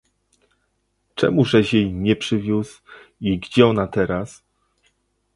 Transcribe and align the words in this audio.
"Czemużeś 1.15 1.73
jej 1.73 1.93
nie 1.93 2.15
przywiózł 2.15 2.81
i 3.21 3.39
gdzie 3.39 3.67
ona 3.67 3.87
teraz?" 3.87 4.43